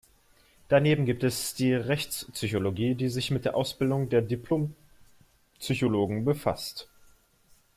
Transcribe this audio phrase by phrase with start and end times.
[0.67, 6.89] Daneben gibt es die Rechtspsychologie, die sich mit der Ausbildung der Diplompsychologen befasst.